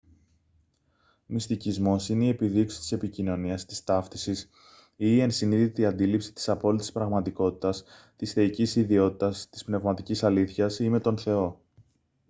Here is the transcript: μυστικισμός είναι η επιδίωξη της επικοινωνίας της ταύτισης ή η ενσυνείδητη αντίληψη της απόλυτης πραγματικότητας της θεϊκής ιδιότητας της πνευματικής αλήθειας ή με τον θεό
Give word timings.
μυστικισμός 1.25 2.09
είναι 2.09 2.25
η 2.25 2.29
επιδίωξη 2.29 2.79
της 2.79 2.91
επικοινωνίας 2.91 3.65
της 3.65 3.83
ταύτισης 3.83 4.41
ή 4.95 5.15
η 5.15 5.19
ενσυνείδητη 5.21 5.85
αντίληψη 5.85 6.33
της 6.33 6.49
απόλυτης 6.49 6.91
πραγματικότητας 6.91 7.83
της 8.15 8.33
θεϊκής 8.33 8.75
ιδιότητας 8.75 9.47
της 9.49 9.63
πνευματικής 9.63 10.23
αλήθειας 10.23 10.79
ή 10.79 10.89
με 10.89 10.99
τον 10.99 11.17
θεό 11.17 11.61